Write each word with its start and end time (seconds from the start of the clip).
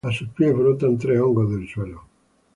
A 0.09 0.11
sus 0.11 0.29
pies 0.35 0.51
brotan 0.51 0.97
tres 0.97 1.19
hongos 1.19 1.51
del 1.51 1.69
suelo. 1.69 2.01